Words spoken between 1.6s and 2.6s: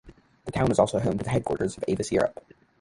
of Avis Europe.